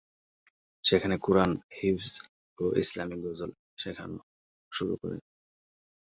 [0.83, 2.11] সেখানে কুরআন, হিফজ
[2.59, 3.51] ও ইসলামী গজল
[3.77, 4.19] শেখানো
[4.71, 5.21] শুরু করেন।